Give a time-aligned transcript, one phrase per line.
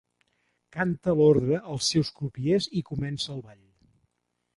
[0.77, 3.61] Canta l'ordre als seus crupiers i comença el ball.